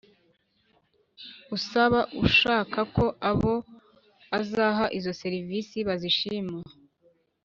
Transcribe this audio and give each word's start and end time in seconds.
Usaba 1.55 1.99
ashakako 2.27 3.05
abo 3.29 3.53
azaha 4.39 4.85
izo 4.97 5.11
serivisi 5.21 5.77
bazishima 5.87 6.57